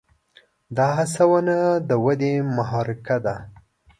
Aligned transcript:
دا 0.77 0.87
هڅونه 0.97 1.57
د 1.89 1.89
ودې 2.05 2.33
محرکه 2.55 3.17
ده. 3.25 3.35